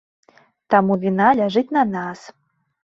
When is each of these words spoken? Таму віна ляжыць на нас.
Таму 0.75 0.97
віна 1.03 1.29
ляжыць 1.41 1.67
на 1.79 1.83
нас. 1.95 2.19